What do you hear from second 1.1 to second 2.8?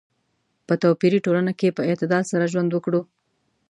ټولنه کې په اعتدال سره ژوند